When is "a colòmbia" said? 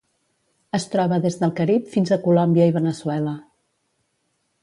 2.15-2.67